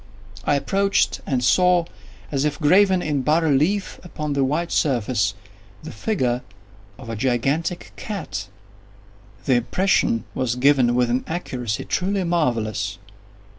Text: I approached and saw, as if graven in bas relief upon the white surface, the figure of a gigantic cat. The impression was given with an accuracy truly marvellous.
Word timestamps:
I 0.45 0.55
approached 0.55 1.21
and 1.27 1.43
saw, 1.43 1.85
as 2.31 2.43
if 2.43 2.59
graven 2.59 3.03
in 3.03 3.21
bas 3.21 3.43
relief 3.43 3.99
upon 4.03 4.33
the 4.33 4.43
white 4.43 4.71
surface, 4.71 5.35
the 5.83 5.91
figure 5.91 6.41
of 6.97 7.07
a 7.07 7.15
gigantic 7.15 7.93
cat. 7.97 8.47
The 9.45 9.53
impression 9.53 10.23
was 10.33 10.55
given 10.55 10.95
with 10.95 11.11
an 11.11 11.23
accuracy 11.27 11.85
truly 11.85 12.23
marvellous. 12.23 12.97